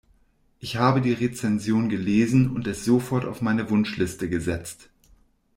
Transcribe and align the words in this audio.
Ich 0.57 0.77
hab 0.77 1.03
die 1.03 1.13
Rezension 1.13 1.87
gelesen 1.87 2.49
und 2.55 2.65
es 2.65 2.83
sofort 2.85 3.23
auf 3.25 3.43
meine 3.43 3.69
Wunschliste 3.69 4.29
gesetzt. 4.29 4.89